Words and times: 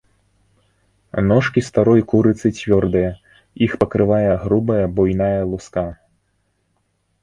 Ножкі 1.31 1.59
старой 1.69 2.01
курыцы 2.15 2.47
цвёрдыя, 2.61 3.11
іх 3.69 3.79
пакрывае 3.85 4.27
грубая 4.49 4.85
буйная 5.01 5.41
луска. 5.55 5.91